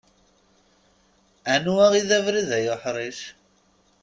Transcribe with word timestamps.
Anwa 1.53 1.85
i 1.99 2.01
d 2.09 2.11
abrid 2.17 2.49
ay 2.57 2.67
uḥric? 2.73 3.19